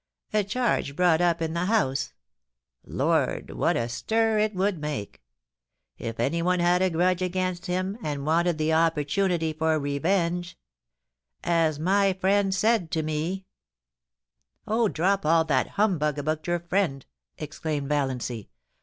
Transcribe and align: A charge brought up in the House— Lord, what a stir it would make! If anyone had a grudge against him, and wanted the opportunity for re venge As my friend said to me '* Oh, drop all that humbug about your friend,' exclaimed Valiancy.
A 0.33 0.43
charge 0.43 0.95
brought 0.95 1.21
up 1.21 1.43
in 1.43 1.53
the 1.53 1.65
House— 1.65 2.11
Lord, 2.83 3.51
what 3.51 3.77
a 3.77 3.87
stir 3.87 4.39
it 4.39 4.55
would 4.55 4.79
make! 4.79 5.21
If 5.99 6.19
anyone 6.19 6.59
had 6.59 6.81
a 6.81 6.89
grudge 6.89 7.21
against 7.21 7.67
him, 7.67 7.99
and 8.01 8.25
wanted 8.25 8.57
the 8.57 8.73
opportunity 8.73 9.53
for 9.53 9.77
re 9.77 9.99
venge 9.99 10.57
As 11.43 11.77
my 11.77 12.13
friend 12.13 12.51
said 12.55 12.89
to 12.93 13.03
me 13.03 13.45
'* 14.27 14.67
Oh, 14.67 14.87
drop 14.87 15.23
all 15.23 15.45
that 15.45 15.67
humbug 15.77 16.17
about 16.17 16.47
your 16.47 16.61
friend,' 16.61 17.05
exclaimed 17.37 17.87
Valiancy. 17.87 18.49